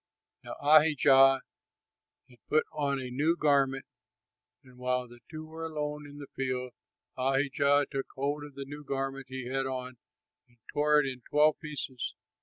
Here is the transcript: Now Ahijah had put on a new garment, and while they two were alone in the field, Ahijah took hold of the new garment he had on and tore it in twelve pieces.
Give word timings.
Now 0.43 0.55
Ahijah 0.59 1.41
had 2.27 2.39
put 2.49 2.65
on 2.73 2.99
a 2.99 3.11
new 3.11 3.37
garment, 3.37 3.85
and 4.63 4.79
while 4.79 5.07
they 5.07 5.19
two 5.29 5.45
were 5.45 5.63
alone 5.65 6.07
in 6.07 6.17
the 6.17 6.25
field, 6.35 6.71
Ahijah 7.17 7.85
took 7.91 8.07
hold 8.15 8.43
of 8.43 8.55
the 8.55 8.65
new 8.65 8.83
garment 8.83 9.27
he 9.29 9.45
had 9.45 9.67
on 9.67 9.97
and 10.47 10.57
tore 10.73 10.99
it 11.01 11.05
in 11.05 11.21
twelve 11.29 11.59
pieces. 11.59 12.15